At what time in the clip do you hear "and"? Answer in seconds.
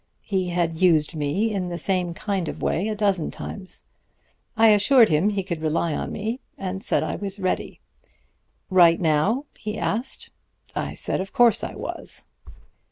6.57-6.83